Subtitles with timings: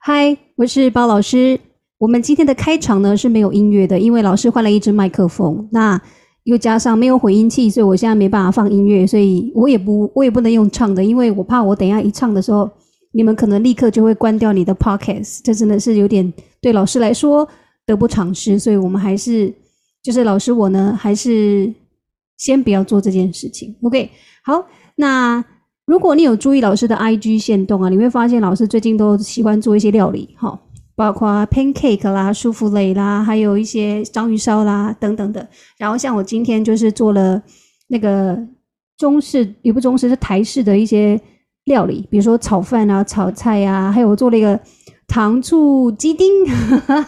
[0.00, 1.60] 嗨，我是包老师。
[1.98, 6.00] 我们今天的开场呢是没有音乐的，因为老师换了一支麦克风，那
[6.44, 12.70] 又加上没有混音器，所以我现在没办法放音乐，所以我也不我也不能用唱的，因为我怕我等下一唱的时候，
[13.12, 16.32] 你们可能立刻就会关掉你的 podcast，这真的是有点
[16.62, 17.46] 对老师来说
[17.84, 19.52] 得不偿失，所以我们还是
[20.02, 21.70] 就是老师我呢还是
[22.38, 23.76] 先不要做这件事情。
[23.82, 24.10] OK，
[24.42, 25.44] 好，那。
[25.90, 30.56] 如果你有注意老师的 IG 限动啊，你会发现老师最近都喜欢做一些料理，哈，
[30.94, 35.44] 包括 pancake 啦、舒芙蕾啦，还有一些章鱼烧啦等等的。
[35.76, 37.42] 然后像我今天就是做了
[37.88, 38.38] 那个
[38.96, 41.20] 中式，也不中式，是台式的一些
[41.64, 44.60] 料理，比如说炒饭啊、炒菜啊，还有我做了一个
[45.08, 46.24] 糖醋鸡丁，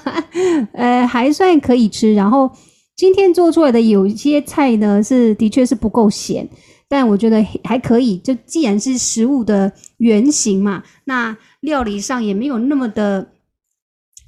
[0.75, 2.13] 呃，还算可以吃。
[2.15, 2.51] 然后
[2.97, 6.49] 今天做出来的有一些菜呢，是的确是不够咸。
[6.93, 13.27] 但我觉得还可以，就既然是食物的原型嘛，那料理上也没有那么的，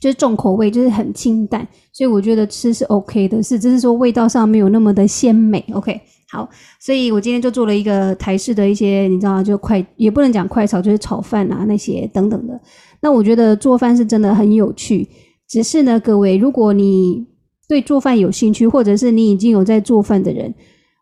[0.01, 5.63] 就是重口味，就是很清淡，所以我觉得吃是 OK 的，是只是说味道上没有那么的鲜美。
[5.75, 6.49] OK，好，
[6.81, 9.43] 所以我今天就做了一个台式的一些，你知道？
[9.43, 12.59] 就快也不能讲快炒，就是炒饭啊那些等等的。
[13.03, 15.07] 那我觉得做饭是真的很有趣，
[15.47, 17.27] 只是呢，各位，如果你
[17.69, 20.55] 对做饭有兴趣，或者是你已经有在做饭的人，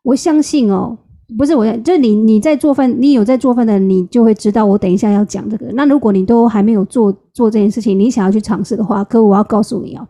[0.03, 0.99] 我相信哦。
[1.37, 5.67] 不是我，就是你你在做饭，你有在做饭的，你就会知道我等一下要讲这个。
[5.75, 10.07] 那如果你都还没有做做这件事情，你想要去尝试的话，可我要告诉你哦，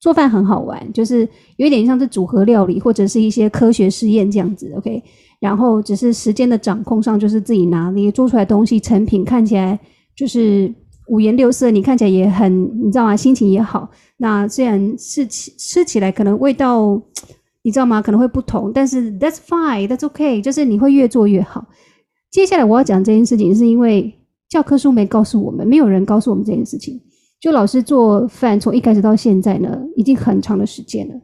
[0.00, 5.02] 做饭很好玩，就是有一点像是组合料理或者是一些科学实验这样子，OK。
[5.38, 9.78] 然后只是时间的掌控上，就是自己拿捏做出来东西成品看起来
[10.14, 10.72] 就是
[11.08, 13.16] 五颜六色，你看起来也很，你知道吗？
[13.16, 13.88] 心情也好。
[14.18, 17.00] 那虽然吃吃起来可能味道。
[17.62, 18.00] 你知道吗？
[18.00, 21.66] 可能会不同，但是 that's fine, that's okay，就是你会越做越好。
[22.30, 24.12] 接下来我要讲这件事情，是因为
[24.48, 27.00] 教科书没告诉我们，没有人告诉我们这件事情。
[27.40, 31.14] 就老师做饭从一开始到现在呢，已经很长的时间了。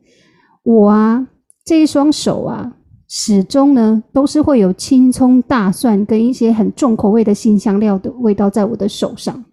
[0.63, 1.27] 我啊，
[1.65, 2.77] 这一双手啊，
[3.09, 9.45] 始终呢都是会有青葱、大蒜跟一些很重口味的辛香料的味道在我的手上，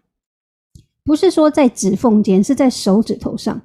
[1.03, 3.61] 不是说在指缝间，是在手指头上。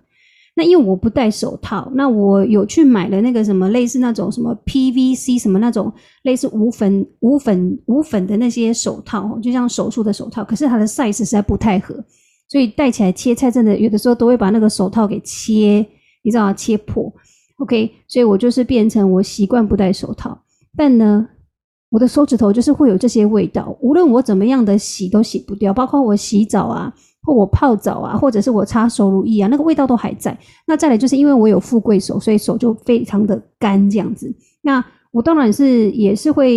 [0.59, 5.93] 那因为我不戴手套，那我有去买了那个什么类似那种什么 PVC 什么那种
[6.25, 11.95] 类似无粉无粉无粉的那些手套，就像手术的手套，可是它的 size 实在不太合，
[12.49, 15.87] 所以戴起来切菜真的有的时候都会把那个手套给切，
[16.25, 16.53] 你知道吗？
[16.53, 17.13] 切破。
[17.59, 20.37] OK，所以我就是变成我习惯不戴手套，
[20.77, 21.25] 但呢，
[21.89, 26.93] 我的手指头就是会有这些味道，无论我怎么样的洗都洗不掉，包括我洗澡啊。
[27.35, 30.37] 我泡澡啊，或者是我擦手乳液啊，那个味道都还在。
[30.67, 34.35] 那再来就是因为我有富贵手，所以手就非常的干这样子。
[34.63, 36.53] 那我当然是也是会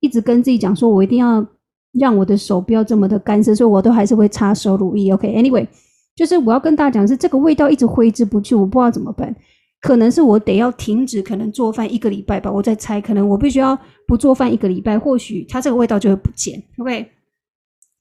[0.00, 1.44] 一直跟自己讲说，我一定要
[1.92, 5.12] 让我的手不要这么的干涩，所以我都还是会擦手乳液。
[5.12, 5.66] OK，Anyway，
[6.14, 9.34] 就是我要跟大家讲是这个味道一直挥之不去，我不知道怎么办。
[9.80, 12.50] 可能是我得要停止，可能做饭一个礼拜吧。
[12.50, 16.60] 我在猜，可能我必须要不做饭一个礼拜，或许它这个味道就会不见。
[16.78, 17.06] OK。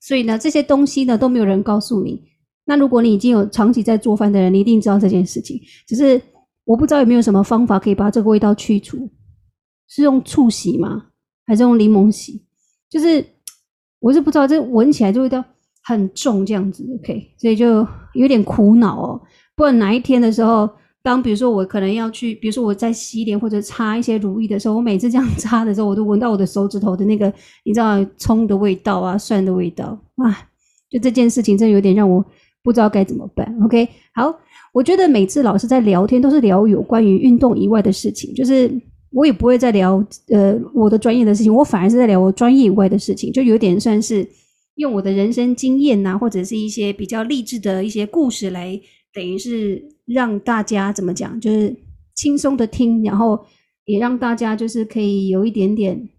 [0.07, 2.23] 所以呢，这些东西呢都没有人告诉你。
[2.63, 5.59] 那如果你已经有长期在做饭的人，你一定知道这件事情。
[5.85, 6.21] 只是
[6.63, 9.09] 我不知道有没有什么方法可以把这个味道去除，
[9.89, 11.07] 是用醋洗吗？
[11.45, 12.41] 还是用柠檬洗？
[12.89, 13.25] 就是
[13.99, 15.43] 我是不知道，这闻起来就味道
[15.83, 16.87] 很重这样子。
[17.01, 19.21] OK，所以就有点苦恼哦。
[19.57, 20.69] 不管哪一天的时候。
[21.03, 27.31] 当比如说我可能要去，比如说我在洗脸或者擦一些乳液的时候，我每次这样擦的时候，我都闻到我的手指头的那个，
[27.63, 30.49] 你知道葱的味道啊，蒜的味道啊，
[30.89, 32.23] 就这件事情真的有点让我
[32.61, 33.57] 不知道该怎么办。
[33.63, 34.37] OK，好，
[34.73, 38.69] 我觉得每次老师在聊天都是聊有关于运动以外的事情，就是
[39.11, 44.27] 我也不会再聊呃我的专业的事情，我反而是在聊我专业以外的事情，就有点算是
[44.75, 48.77] 用我的人生经验呐、或者是一些比较励志的一些故事来。
[49.13, 51.75] 等于是让大家怎么讲，就是
[52.15, 53.45] 轻松的听，然后
[53.85, 56.09] 也让大家就是可以有一点点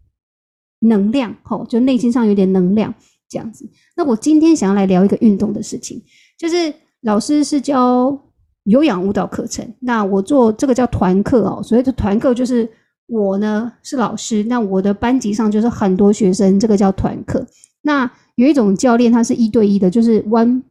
[0.81, 2.95] 能量，吼，就内心上有点能量
[3.29, 3.69] 这样子。
[3.97, 6.03] 那我今天想要来聊一个运动的事情，
[6.39, 8.17] 就是老师是教
[8.65, 11.63] 有氧舞蹈课程，那我做这个叫团课哦。
[11.63, 12.69] 所谓的团课就是
[13.07, 17.47] 我呢是老师，那我的班级上就是很多学生，这个叫团课。
[17.83, 20.63] 那有一种教练他是一对一的，就是 one。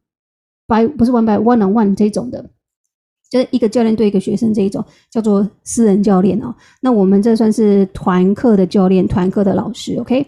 [0.69, 2.45] by 不是 one by one on one 这种的，
[3.29, 6.53] 就是一个教练对一个学生这一种叫做私人教练哦。
[6.81, 9.95] 那我们这算是团课的教练，团课的老师。
[9.99, 10.25] OK，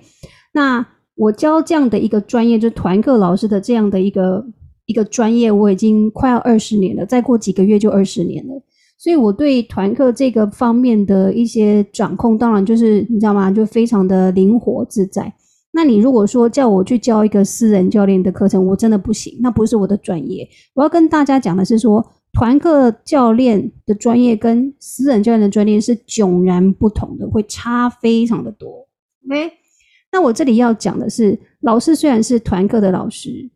[0.53, 0.85] 那
[1.15, 4.45] 我教这样的一个专业，就是团课老师的这样的一个
[4.85, 8.53] 一个专业，我已经快要二十年了，再过几个月就二十年了。
[8.97, 13.49] 所以我对团课这个方面的一些掌控，当然就是你知道吗？
[13.49, 15.33] 就非常的灵活自在。
[15.71, 20.45] 那你如果说叫我去教一个私人教练的课程，我真的不行，那不是我的专业。
[20.73, 28.87] 我要跟大家讲的是说，团课教练的专业跟私人教练的专业是迥然不同的，会差非常的多。
[29.25, 29.51] OK，
[30.11, 33.49] 那我这里要讲的是，老师虽然是团课的老师，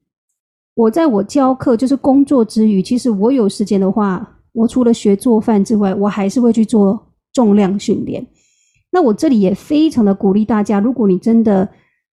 [0.76, 8.26] 我在我教课就是工作之余，其实我有时间的话，我除了学做饭之外，我还是会去做重量训练。
[8.92, 11.68] 那我这里也非常的鼓励大家，如果你真的，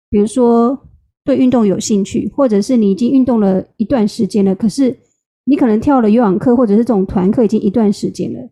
[0.09, 0.77] 比如说
[1.23, 4.95] 对运动有兴趣，或者是你已经运动了一段时间了，可是
[5.49, 8.49] 你可能跳了有氧课或者是这种团课已经一段时间了，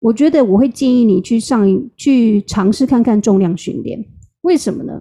[0.00, 1.64] 我觉得我会建议你去上
[1.96, 4.04] 去尝试看看重量训练。
[4.40, 5.00] 为什么呢？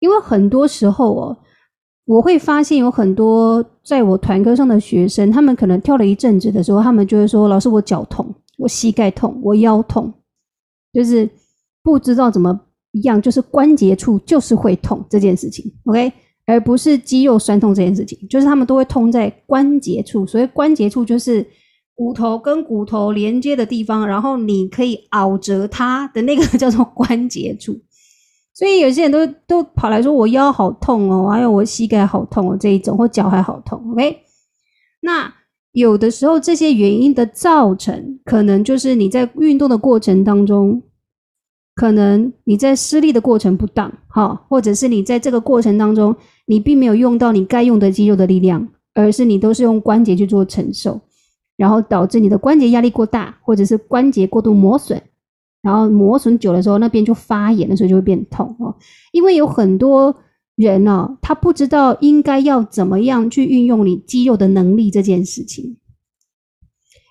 [0.00, 1.38] 因为很多时候哦，
[2.04, 10.12] 我会发现有很多在我团课上的学生，他们可能跳了一阵子的时候，他们就会说：“老师，我脚痛，我膝盖痛，我腰痛。”
[10.92, 11.30] 就是
[11.84, 12.60] 不知道怎么
[12.90, 16.12] 一样，就是关节处就是会痛这件事情，OK，
[16.46, 20.26] 而不是肌肉酸痛这件事情，就是他们都会痛在关节处。
[20.26, 21.46] 所以关节处就是
[21.94, 27.78] 骨头跟骨头连接的地方，然后你可以拗折它的那个 叫做关节处。
[28.54, 34.18] 所以有些人都都跑来说我腰好痛哦，还有我膝盖好痛哦这一种，或脚还好痛，OK。
[35.00, 35.32] 那
[35.72, 40.82] 有的时候，这些原因的造成，可能就是你在运动的过程当中，
[41.74, 46.14] 可能你在施力的过程不当，哈，或者是你在这个过程当中，
[46.46, 51.00] 你并没有用到你该用的肌肉的力量，而是你都是用关节去做承受，
[51.56, 55.00] 然后导致你的关节压力过大，或者是关节过度磨损，
[55.62, 58.74] 然后磨损久了之后，那边就发炎的时候就会变痛哦，
[59.12, 60.14] 因为有很多。
[60.54, 65.78] 人呢、他不知道应该要怎么样去运用你肌肉的能力这件事情。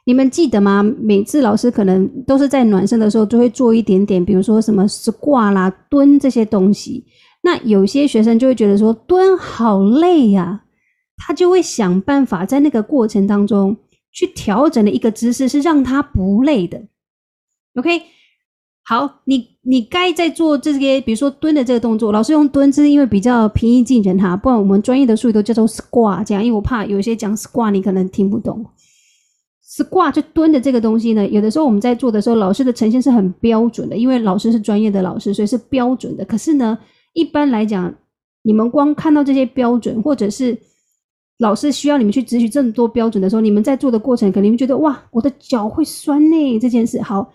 [0.05, 0.83] 你们记得吗？
[0.83, 7.03] 每次老师可能都是在暖身的时候，就会做一点点，比如说什么 squat 啦、蹲这些东西。
[7.41, 10.63] 那有些学生就会觉得说蹲好累呀、
[11.17, 13.77] 他就会想办法在那个过程当中
[14.11, 16.81] 去调整的一个姿势，是让他不累的。
[17.75, 18.01] OK。
[18.83, 28.65] 好，你你该在做这些，比如说蹲的这个动作，老师用蹲姿，因为比较平易近人哈，不然我们专业的术语都叫做 squat 这样，因为我怕有些讲 squat 你可能听不懂。
[29.63, 36.25] squat 就蹲的这个东西呢，有的时候我们在做的时候，老师的呈现是很标准的，因为老师是专业的老师，所以是标准的。
[36.25, 36.77] 可是呢，
[37.13, 37.93] 一般来讲，
[38.43, 40.57] 你们光看到这些标准，或者是
[41.39, 47.33] 老师需要你们去执行这么多标准的时候，你们在做的过程，可能你们觉得哇，我的脚会酸呢，这件事好。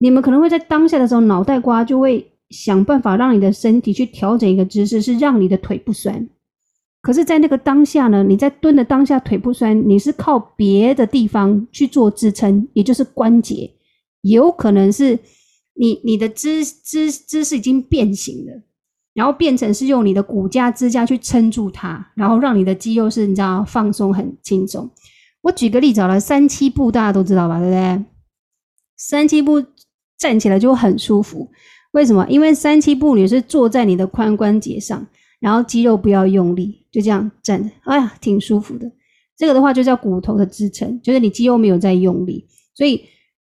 [0.00, 6.28] 你们可能会在当下的时候，脑袋瓜就会想办法让你的身体去调整一个姿势，是让你的腿不酸。
[7.00, 13.70] 可是，在那个当下呢，你在蹲的当下腿不酸，你是靠别的地方去做支撑，也就是关节，
[14.22, 15.18] 有可能是
[15.74, 18.62] 你你的姿姿姿势已经变形了，
[19.18, 24.88] 然后变成是用你的骨架支架去撑住它，然后让你的肌肉是你知道放松很轻松。
[25.42, 28.04] 我举个例子好了，三七步大家都知道吧，对不对？
[28.96, 29.62] 三七步。
[30.20, 31.48] 站起来就很舒服，
[31.92, 32.26] 为什么？
[32.28, 35.06] 因为三七步你是坐在你的髋关节上，
[35.38, 38.90] 然后肌肉不要用力，就这样站着，哎呀，挺舒服的。
[39.36, 42.44] 这个的话就叫骨头的支撑，就是你肌肉没有在用力。
[42.74, 43.04] 所以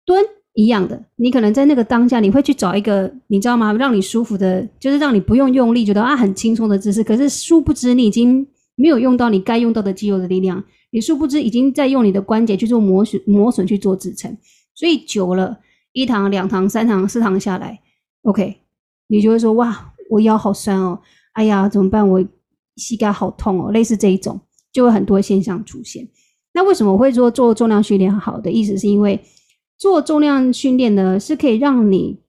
[0.05, 0.23] 蹲
[0.53, 3.71] 一样的，你可能在那个当下，你会去找一个你知道吗？
[3.73, 7.03] 让你舒服的，就是让你不用用力，觉得啊很轻松的姿势。
[7.03, 8.45] 可是殊不知你已经
[8.75, 14.37] 没有用到你该用到的肌肉的力量，你殊不知已经在用你的关节去做磨损，磨损去做支撑，
[14.75, 15.59] 所以久了。
[15.93, 17.77] 一堂、两堂、三堂、四堂下来
[18.21, 18.55] ，OK，
[19.07, 20.97] 你就会说哇，我腰好酸哦，
[21.33, 22.07] 哎呀，怎么办？
[22.07, 22.23] 我
[22.77, 24.39] 膝盖好痛哦，类似这一种，
[24.71, 26.07] 就会很多现象出现。
[26.53, 29.19] 那为什么我会说做重量训练好的意思，是因为
[29.81, 32.19] 做重量训练呢，是可以让你，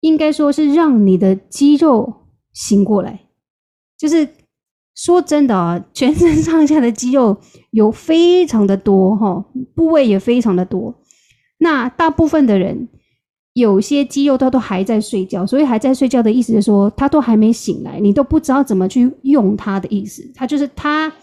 [0.00, 3.28] 应该说是让你的肌肉醒过来。
[3.96, 4.28] 就是
[4.96, 7.38] 说真的啊，全身上下的肌肉
[7.70, 9.44] 有非常的多哈，
[9.76, 10.92] 部位也非常的多。
[11.58, 12.88] 那大部分的人，
[13.52, 20.28] 有些肌肉他都还在睡觉，所以还在睡觉的意思是说，他都还没醒来，你都不知道怎么去用它的意思。
[20.34, 21.14] 他就是他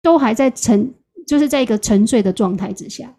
[0.00, 0.94] 都还在沉，
[1.26, 3.14] 就是在一个沉睡的状态之下。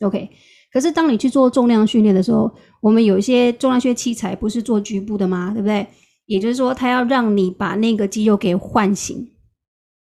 [0.00, 0.30] OK，
[0.72, 2.50] 可是当你去做重量训练的时候，
[2.80, 5.52] 我们有一些重量训练器材不是做局部的吗？
[5.52, 5.86] 对不对？
[6.26, 9.32] 也就是说，他要让你把那个肌肉给唤醒。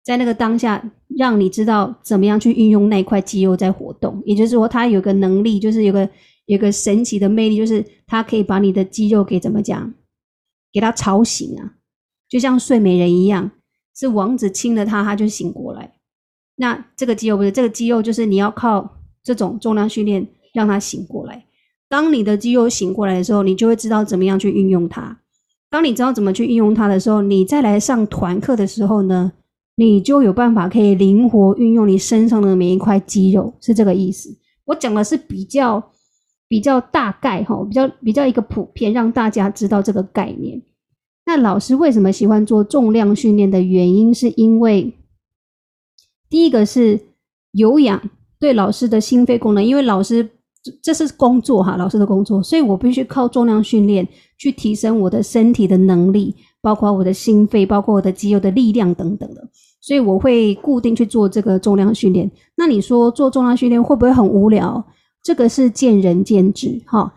[0.03, 6.09] 在那个当下，让你知道怎么样去运用那块肌肉在活动，也就是说，它有个能力，就是有个
[6.45, 9.93] 有个神奇的魅力，就是它可以把你的肌肉给怎么讲，
[10.73, 11.75] 给它吵醒啊，
[12.27, 13.51] 就像睡美人一样，
[13.95, 15.93] 是王子亲了它，它就醒过来。
[16.55, 21.45] 那这个肌肉不是，这个肌肉就是你要靠这种重量训练让它醒过来。
[21.87, 25.19] 当你的肌肉醒过来的时候，你就会知道怎么样去运用它。
[25.69, 29.31] 当你知道怎么去运用它的时候，你再来上团课的时候呢，
[29.75, 34.35] 你就有办法可以灵活运用你身上的每一块肌肉，是这个意思。
[34.65, 35.91] 我讲的是比较
[36.47, 40.61] 比较大概哈，比较比较一个普遍，让大家知道这个概念。
[41.25, 44.93] 那老师为什么喜欢做重量训练的原因，是因为
[46.29, 46.99] 第一个是
[47.51, 48.09] 有氧
[48.39, 50.29] 对老师的心肺功能，因为老师。
[50.83, 54.05] 这是工作哈，老师的工作，所以我必须靠重量训练
[54.37, 59.41] 去提升我的身体的能力，包括我的心肺，包括我的肌肉的力量等等的。
[59.79, 62.29] 所以我会固定去做这个重量训练。
[62.57, 64.85] 那你说做重量训练会不会很无聊？
[65.23, 67.13] 这个是见仁见智哈。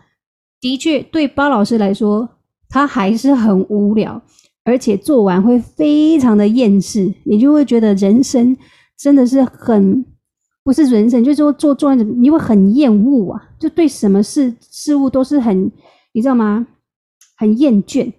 [0.61, 2.27] 的确，对包老师来说，
[2.69, 4.23] 他还是很无聊，
[4.63, 8.55] 而且做完会非常的厌世，你就会觉得人生
[8.97, 10.05] 真的是很。
[10.63, 15.69] 不是人生，就是说做做样子，你会很厌恶啊，就对什么事事物都是很，
[16.13, 16.65] 你知道吗？
[17.35, 18.11] 很厌倦。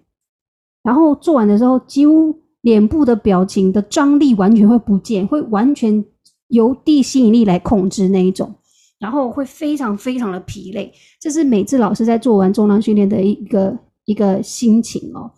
[0.83, 6.05] 然后做完的时候，几乎脸部的表情的张力完全会不见，会完全
[6.49, 8.55] 由地心引力来控制那一种，
[8.99, 10.93] 然后会非常非常的疲累。
[11.19, 15.31] 这是每次老师在做完重量训练的一个一个心情哦。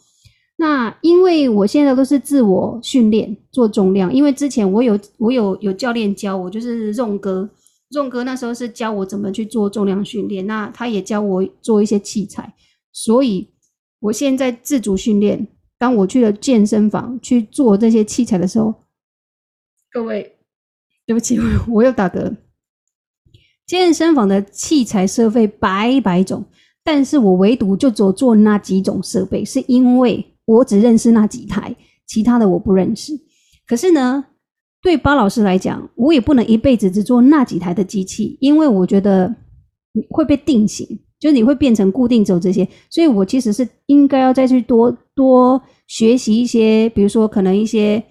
[0.59, 7.51] 那因为我现在都是自我训练做重量，因为之前我有我有有教练教我，就是 Ron 哥
[7.91, 12.55] ，Ron 哥那时候是教我怎么去做重量训练，那他也教我做一些器材，
[12.91, 13.51] 所以
[14.01, 15.47] 我现在自主训练。
[15.79, 18.75] 当我去了健身房去做这些器材的时候，
[19.93, 20.39] 各位，
[21.05, 22.35] 对不起， 我又打嗝。
[23.67, 26.47] 健身房的器材设备百百种，
[26.83, 30.33] 但是我唯独就只有做那几种设备，是因为。
[30.47, 31.77] 我只认识那几台，
[32.07, 33.13] 其他的我不认识。
[33.67, 34.25] 可是呢，
[34.81, 39.37] 对巴老师来讲，我也不能一辈子只做那几台的机器，因为我觉得
[40.09, 40.87] 会被定型，
[41.21, 42.67] 就是你会变成固定走这些。
[42.89, 48.03] 所以我其实是应该要再去多多学习一些，比如说可能一些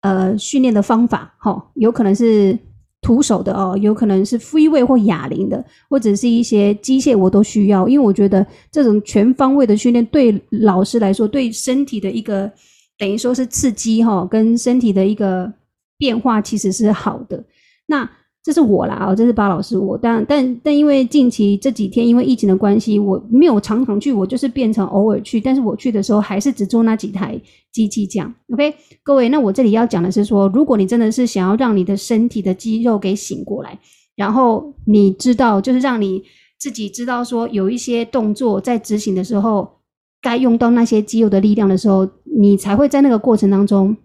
[0.00, 2.58] 呃训练的方法，齁，有可能是。
[3.02, 12.50] 徒手的哦，有可能是 free weight 或哑铃的，或者是一些机械，我都需要，因为我觉得这种全方位的训练对老师来说，对身体的一个
[12.96, 15.52] 等于说是刺激哈，跟身体的一个
[15.98, 17.44] 变化其实是好的。
[17.86, 18.08] 那
[18.44, 28.34] 这是我啦，这是巴老师我，但但但因为近期这几天因为疫情的关系，我没有常常去，我就是变成偶尔去，但是我去的时候还是只做那几台机器这样。
[28.52, 33.78] OK，各位，那我这里要讲的是说，如果你真的是想要让你的身体的肌肉给醒过来，
[34.16, 36.24] 然后你知道，就是让你
[36.58, 39.78] 自己知道说，有一些动作在执行的时候，
[40.20, 43.96] 该用到那些肌肉的力量的时候，你才会在那个过程当中，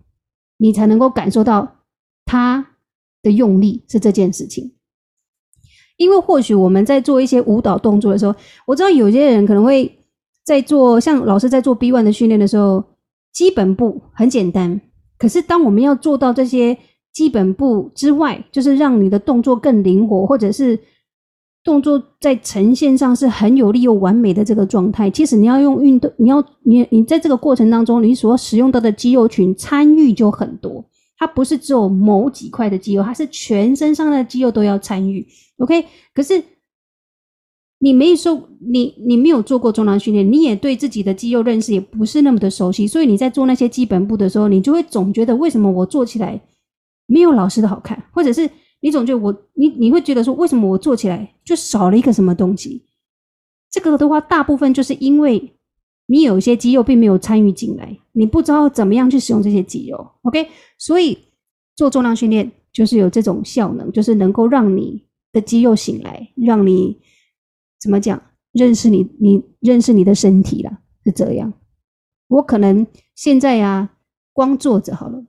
[0.60, 1.68] 你才能够感受到
[2.24, 2.77] 它。
[3.24, 4.72] 的用力是这件事情，
[5.98, 10.00] 因为或许我们在做一些舞蹈动作的时候，我知道有些人可能会
[10.46, 12.84] 在做，像老师在做 B one 的训练的时候，
[13.34, 14.80] 基本步很简单。
[15.18, 16.78] 可是当我们要做到这些
[17.12, 20.80] 基本步之外，就是让你的动作更灵活，或者是
[21.64, 30.86] 动作在呈现上是很有力又完美的这个状态，其实你要用运动，你要你你在这个过程当中，你所使用到的肌肉群参与就很多。
[31.18, 35.26] 它不是只有某几块的肌肉，它是全身上的肌肉都要参与。
[35.58, 36.44] OK，可是
[37.80, 46.40] 你没说你你没有做过重量训练，你也对自己的肌肉认识也不是那么的熟悉，所以你在做那些基本步的时候，你就会总觉得为什么我做起来
[47.08, 48.50] 没有老师的好看，或者是
[48.82, 52.86] 你总觉得我你你会觉得说为什么我做起来就少了一个什么东西？
[53.72, 55.54] 这个的话，大部分就是因为。
[56.10, 60.48] 你有一些肌肉并没有参与进来，你不知道怎么样去使用这些肌肉，OK？
[60.78, 61.18] 所以
[61.76, 66.98] 做重量训练就是有这种效能，就是能够让你的肌肉醒来，让你
[67.82, 68.22] 怎么讲，
[68.54, 71.52] 认识你，你认识你的身体啦，是这样。
[72.30, 73.90] 我可能现在呀、
[74.32, 75.22] 光坐着好了，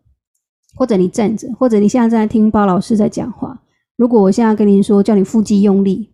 [0.76, 3.64] 或者你站着，或者你现在正在听包老师在讲话。
[3.97, 6.12] 如果我现在跟您说叫你腹肌用力，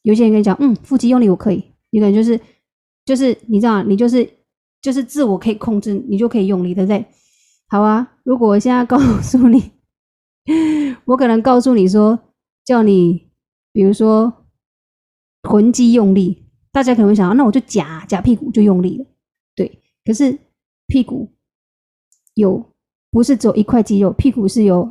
[0.00, 2.40] 有些人跟你讲，嗯，腹肌用力我可以，有可能就是。
[3.04, 4.28] 就是你知道，你就是
[4.80, 7.04] 就是自我可以控制，你就可以用力，对不对？
[7.68, 9.70] 好啊，如果我现在告诉你，
[11.06, 12.18] 我可能告诉你说，
[12.64, 13.30] 叫你
[13.72, 14.32] 比如说
[15.42, 19.06] 臀肌用力，大家可能会想，那我就夹夹屁股就用力了，
[19.54, 19.80] 对。
[20.04, 20.38] 可是
[20.86, 21.28] 屁股
[22.34, 22.64] 有
[23.10, 24.90] 不是只有一块肌肉，屁股是有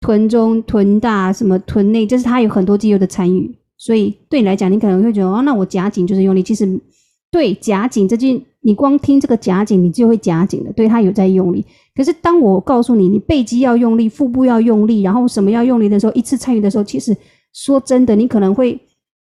[0.00, 6.80] 臀中、臀大、什么臀内，就是它有很多肌肉的参与，所以对你来讲，你可能会觉得，哦，那我夹紧就是用力，其实。
[7.30, 10.72] 对，夹紧这句，你光听这个夹紧，你就会夹紧的。
[10.72, 11.64] 对，它有在用力。
[11.94, 17.14] 可是当我告诉你，你背肌要用力，腹部要用力，然后什么要用力的时候，一次参与的时候，其实
[17.52, 18.80] 说真的，你可能会，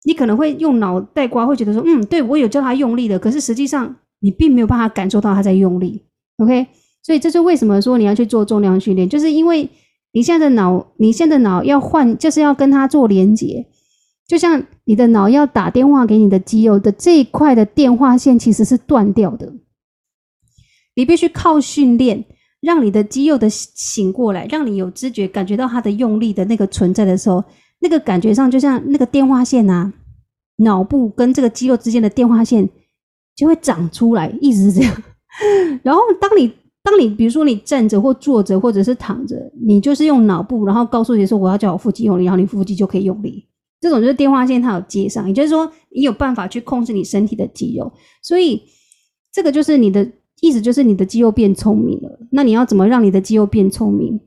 [0.05, 3.19] 你可能会用脑袋瓜，会觉得说，嗯，对，我有叫他用力的。
[3.19, 6.03] 可是实际上，你并没有办法感受到他在用力。
[6.39, 6.67] OK，
[7.03, 9.69] 所以这是为什么说你要去做重量训练，就是因为
[10.13, 13.67] 你现在的脑，你现在的脑要换，就是要跟他做连接，
[14.29, 19.53] 就像你的脑要打电话给你的肌肉的这一块的电话线其实是断掉的，
[20.95, 22.25] 你必须靠训练。
[22.61, 27.45] 让你的肌肉的醒过来，让你有知觉，感觉到它的用力的那个存在的时候，
[27.79, 29.93] 那个感觉上就像那个电话线啊，
[30.57, 32.69] 脑部跟这个肌肉之间的电话线
[33.37, 35.03] 就会长出来，一直是这样。
[35.85, 43.48] 然后当你当你比如说你站着或坐着或者是躺着，你就是用脑部，然后告诉你说我要叫我腹肌用力，然后你腹肌就可以用力。
[43.81, 47.93] 这种就是电话线它有接上，也就是说你有办法去控制你身体的肌肉，
[48.23, 48.63] 所以
[49.33, 50.11] 这个就是你的。
[50.41, 54.21] 意思就是你的肌肉变聪明了，那你要怎么让你的肌肉变聪明？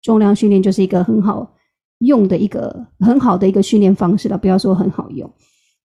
[0.00, 1.54] 重量训练就是一个很好
[1.98, 5.30] 用的一个很好的一个训练方式了，不要说很好用。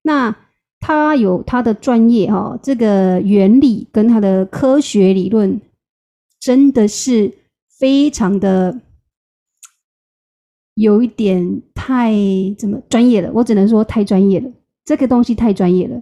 [0.02, 0.34] 那
[0.80, 5.60] 它有它的专业哈，这个原理跟它的科学理论
[6.40, 7.34] 真的是
[7.78, 8.80] 非常的
[10.76, 12.14] 有一点太
[12.58, 14.50] 怎么专业了，我只能说太专业了，
[14.86, 16.02] 这个东西太专业了。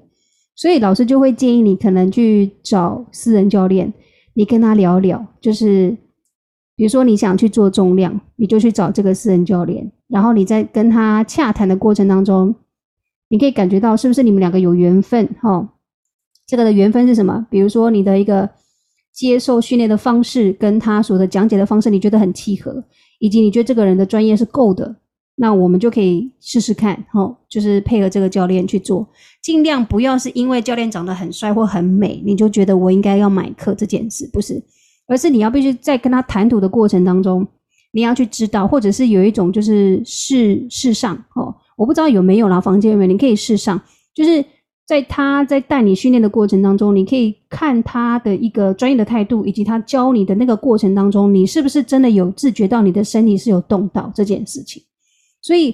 [0.55, 3.91] 所以老师就会建议你可能去找私人教练，
[4.33, 5.97] 你跟他聊聊，就是
[6.75, 12.53] 比如说你想去做重量，你就去找这个私人教练，然后你在跟他洽谈的过程当中，
[13.29, 15.27] 你可以感觉到是不是你们两个有缘分？
[15.41, 15.73] 哈，
[16.45, 17.47] 这个的缘分是什么？
[17.49, 18.49] 比如说你的一个
[19.13, 22.83] 接受训练的方式跟他所的讲解的方式，你觉得很契合，
[23.19, 24.95] 以及你觉得这个人的专业是够的。
[25.35, 29.07] 那我们就可以试试看，齁，就是配合这个教练去做，
[29.41, 34.63] 尽量不要是因为教练长得很帅或很美，你就觉得我应该要买课这件事，不是，
[35.07, 37.47] 而是你要必须在跟他谈吐的过程当中，
[37.93, 43.81] 你要去知道，或者是有一种就是试试上，哦，我不知道有没有啦，房间里面，你可以试上，
[44.13, 44.45] 就是
[44.85, 54.83] 在他在带你训练的过程当中，你可以看他的一个专业的态度，以及他教你的那个过程当中，你是不是真的有自觉到你的身体是有动到这件事情。
[55.41, 55.73] 所以，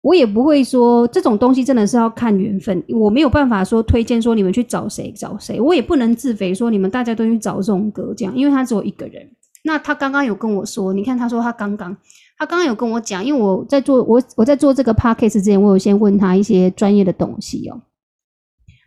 [0.00, 9.26] 我也不会说这种东西真的是要看缘分，我没有办法说推荐说你们去找谁找谁，我也不能自肥说你们大家都去找这种哥这样，因为他只有一个人。
[9.64, 11.94] 那他刚刚有跟我说，你看他说他刚刚，
[12.38, 17.80] 他刚刚有跟我讲，因为我在做我我在做这个 podcast 之前，我有先问他一些专业的东西哦。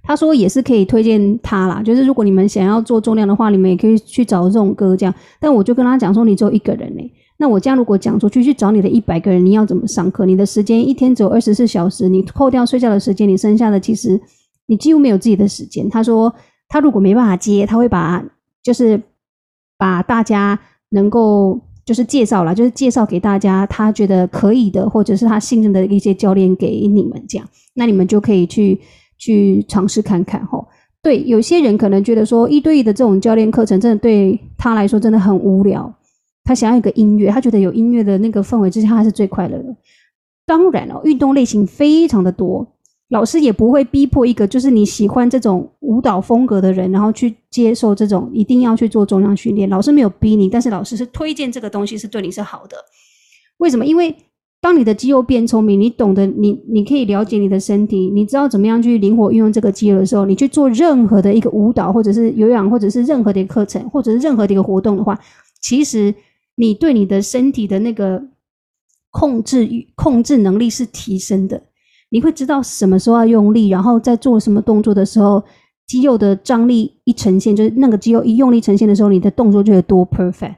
[0.07, 5.13] 他说也是可以推荐他啦，就是如果你们想要做重量的话，你们也可以去找这种哥这样。
[5.37, 7.11] 但我就跟他讲说，你只有一个人呢。
[7.37, 10.25] 那我这样如果讲出去去找你的一百个人，你要怎么上课？
[10.25, 14.19] 你的时间一天只有二十四小时，你扣掉睡觉的时间，你剩下的其实
[14.67, 15.89] 你几乎没有自己的时间。
[15.89, 16.33] 他说
[16.69, 18.23] 他如果没办法接，他会把
[18.63, 18.99] 就是
[19.77, 20.57] 把大家
[20.91, 28.79] 能够就是介绍了，就是介绍给大家他觉得可以的，或者是他信任的一些教练给你们这样，那你们就可以去
[29.17, 30.67] 去尝试看看吼。
[31.01, 35.93] 对，有些人可能觉得说一对一的这种教练课程，真的对他来说真的很无聊。
[36.43, 39.75] 他想要一个音乐，他觉得有音乐的那个氛围之下，他是最快乐的。
[40.45, 42.65] 当然了，运动类型非常的多，
[43.09, 49.69] 老师也不会逼迫一个就是你喜欢这种舞蹈风格的人，然后去接受这种一定要去做重量训练。
[49.69, 52.77] 老师没有逼你，但是老师是推荐这个东西是对你是好的。
[53.57, 53.85] 为什么？
[53.85, 54.15] 因为
[54.61, 65.19] 当你的肌肉变聪明，你懂得你你可以了解你的身体，你知道怎么样去灵活运用这个肌肉的时候，你去做任何的一个舞蹈，或者是有氧，或者是任何的一个课程，或者是任何的一个活动的话，
[65.61, 66.13] 其实。
[66.59, 68.19] 你对你的身体的那个
[69.11, 71.61] 控制与控制能力是提升的，
[72.09, 75.43] 你会知道什么时候要用力，然后在做什么动作的时候，
[75.85, 80.55] 肌肉的张力一呈现，就是那个肌肉一用力呈现的时候，你的动作就会多 perfect，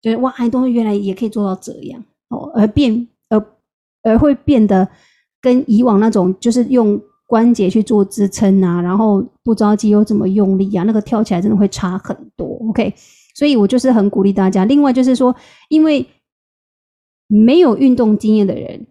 [0.00, 3.46] 就是哇，哎，东西原来也可以做到这样哦，而变而
[4.02, 4.88] 而会变得
[5.40, 12.92] 跟以往那种就是用关节去做支撑啊，然后不知道肌肉怎么用力啊，那个跳起来真的会差很多，OK。
[13.36, 14.64] 所以我就是很鼓励大家。
[14.64, 15.34] 另外就是说，
[15.68, 16.04] 因为
[17.28, 18.88] 没有运动经验的人，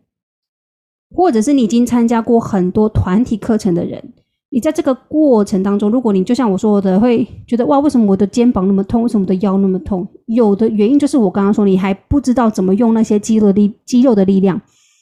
[1.14, 4.14] 或者是你已经参加过很多团体课程的人，
[4.50, 9.04] 你在这个过程当中，如果你就像我说的，会觉得哇，为什么我的肩膀那么痛？
[9.04, 10.08] 为什么我的腰那么痛？
[10.26, 14.60] 有的原因就是我刚刚说，你还不知道怎么用那些肌肉力、肌肉的力量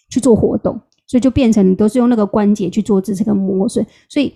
[0.09, 4.33] 去做活动，所以就变成你都是用那个关节去做支撑跟磨损，所以。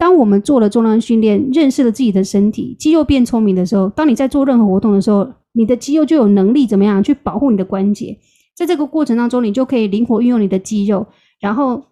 [0.00, 8.16] 当我们做了重量训练，认识了自己的身体，肌肉变聪明的时候，当你在做任何活动的时候，你的肌肉就有能力怎么样去保护你的关节。
[8.54, 11.04] 在这个过程当中，你就可以灵活运用你的肌肉，
[11.40, 11.82] 然后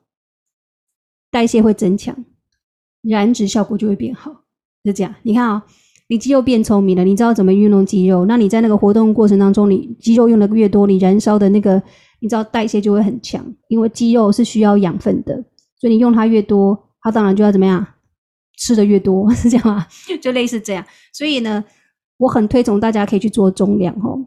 [1.32, 2.16] 代谢会增强，
[3.08, 4.32] 燃脂效果就会变好。
[4.84, 5.62] 就这样，你看啊、
[6.08, 11.82] 你肌肉变聪明了，你知道怎么运用肌肉，那你在那个活动过程当中，你肌肉用的越多，你燃烧的那个，
[12.20, 15.34] 你知道代谢就会很强，因为肌肉是需要养分的，
[15.80, 17.84] 所以你用它越多，它当然就要怎么样？
[18.58, 19.86] 吃的越多， 是这样吗？
[20.22, 20.84] 就类似这样。
[21.12, 21.64] 所以呢，
[22.18, 24.24] 我很推崇大家可以去做重量哦。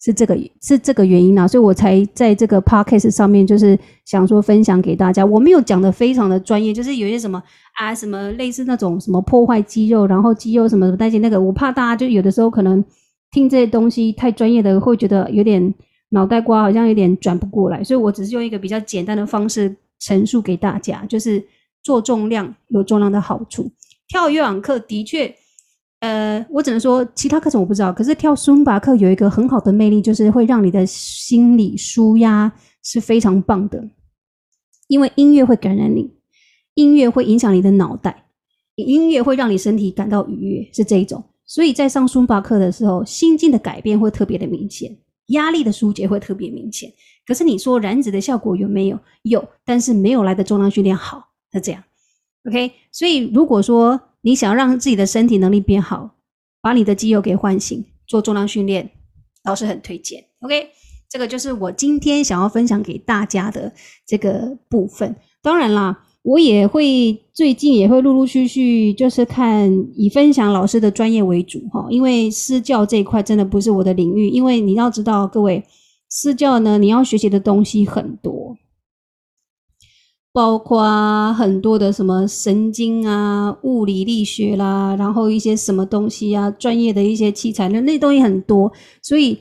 [0.00, 5.26] 是这个是这个原因啊，所以我才在这个 podcast 上面，就是想说分享给大家。
[5.26, 7.42] 我没有讲的非常的专业，就是有些什么
[7.74, 12.84] 啊，什么类似那种什么破坏肌肉，然后肌肉什么什么代谢那个，我怕大家就有的时候可能
[13.32, 15.74] 听这些东西太专业的，会觉得有点
[16.10, 17.82] 脑袋瓜好像有点转不过来。
[17.82, 21.44] 所以我只是用一个比较简单的方式陈述给大家，就是
[21.82, 23.68] 做重量有重量的好处，
[24.06, 25.34] 跳有氧课的确。
[26.00, 32.52] 呃，我只能说其他课程我不知道，可是跳孙巴课有一个很好的魅力，就是会让你的心理舒压
[32.84, 33.82] 是非常棒的，
[34.86, 36.14] 因为音乐会感染你，
[36.74, 38.26] 音乐会影响你的脑袋，
[38.76, 41.24] 音乐会让你身体感到愉悦，是这一种。
[41.44, 44.96] 所以在上孙巴课的时候，心境的改变会特别的明显，
[45.28, 46.92] 压力的疏解会特别明显。
[47.26, 48.98] 可是你说燃脂的效果有没有？
[49.22, 51.82] 有，但是没有来的重量训练好，是这样。
[52.44, 56.16] OK，所以如果说，你想要让自己的身体能力变好，
[56.60, 58.90] 把你的肌肉给唤醒，做重量训练，
[59.44, 60.24] 老师很推荐。
[60.40, 60.68] OK，
[61.08, 63.72] 这个就是我今天想要分享给大家的
[64.06, 65.14] 这个部分。
[65.40, 74.28] 当然啦，我也会最近也会陆陆续续就是看以分享老师的专业为主哈，因为私教这一块真的不是我的领域。
[74.28, 75.64] 因为你要知道，各位
[76.08, 78.56] 私教呢，你要学习的东西很多。
[80.38, 88.70] 包括很多的什么神经啊、物理力学啦，然后一些什么东西啊，专业的一些器材，那那东西很多，
[89.02, 89.36] 所以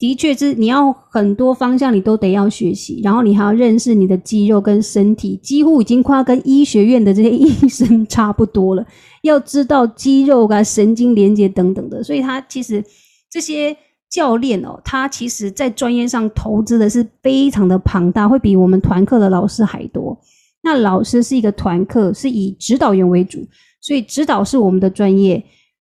[0.00, 8.84] 的确是你要很多方向你都得要学习，然后你还要认识你的肌肉跟身体，几乎已经快要跟医学院的这些医生差不多了，
[9.22, 12.84] 要知道肌肉啊、神经连接等等的，所以他其实
[13.30, 13.76] 这些。
[14.12, 20.20] 教练哦，他其实在专业上投资的是非常的庞大，会比我们团课的老师还多。
[20.60, 23.42] 那老师是一个团课，是以指导员为主，
[23.80, 25.42] 所以指导是我们的专业。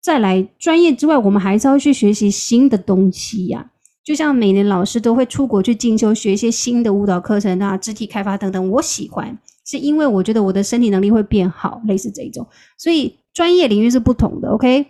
[0.03, 3.71] 再来专业之外，我们还是要去学习新的东西呀、
[4.03, 8.69] 就像每年老师都会出国去进修，学一些新的舞蹈课程啊、肢体开发等等。
[8.71, 12.45] 我喜欢，是因为我觉得我的身体能力会变好，类似这一种。
[12.77, 14.87] 所以专业领域是不同的，OK。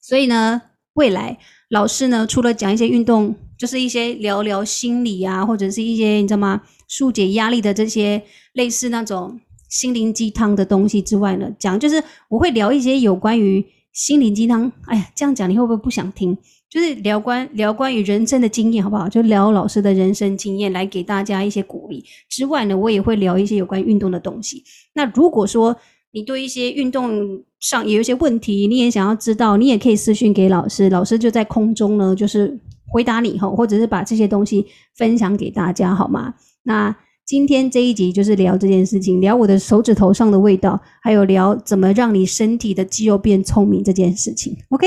[0.00, 0.62] 所以呢，
[0.94, 1.38] 未来。
[1.72, 14.70] 老师呢，除了讲一些运动，就是一些聊聊心理啊，或者是一些你知道吗，疏解压力的这些类似那种心灵鸡汤的东西之外呢，讲就是我会聊一些有关于心灵鸡汤。
[14.84, 16.36] 哎呀，这样讲你会不会不想听？
[16.68, 19.08] 就是聊关聊关于人生的经验，好不好？
[19.08, 22.04] 就聊老师的人生经验，来给大家一些鼓励。
[22.28, 24.62] 之外呢，我也会聊一些有关运动的东西。
[24.92, 25.74] 那如果说，
[26.12, 36.34] 你对一些运动上也有一些问题，你也想要知道，你也可以私讯给老师，老师就在空中呢，就是回答你哈，或者是把这些东西分享给大家，好吗？
[36.64, 36.94] 那
[37.24, 44.54] 今天这一集就是聊这件事情，聊我的手指头上的味道，还有聊怎么让你身体的肌肉变聪明这件事情。
[44.68, 44.86] OK，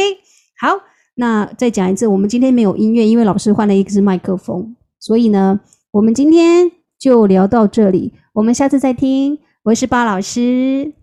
[0.60, 0.78] 好，
[1.16, 5.60] 那再讲一次，我们今天没有音乐，因为老师换了一支麦克风，所以呢，
[5.92, 9.40] 我们今天就聊到这里，我们下次再听。
[9.64, 10.94] 我是巴老师。